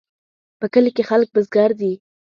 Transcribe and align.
په 0.59 0.65
کلي 0.73 0.91
کې 0.95 1.03
خلک 1.09 1.27
بزګر 1.35 1.71
دي 1.79 1.93